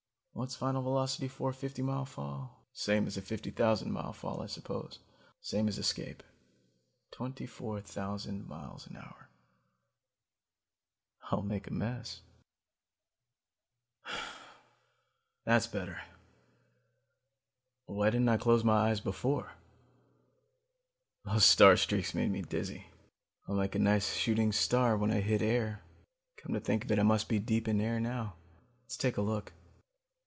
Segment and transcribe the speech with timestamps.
[0.33, 2.63] What's final velocity for a fifty mile fall?
[2.71, 4.99] Same as a fifty thousand mile fall, I suppose;
[5.41, 6.23] same as escape;
[7.11, 9.27] twenty four thousand miles an hour.
[11.29, 12.21] I'll make a mess...
[15.43, 16.01] "That's better.
[17.87, 19.51] Why didn't I close my eyes before?
[21.25, 22.87] Those star streaks made me dizzy.
[23.47, 25.81] I'll make a nice shooting star when I hit air.
[26.37, 28.35] Come to think of it, I must be deep in air now.
[28.85, 29.51] Let's take a look.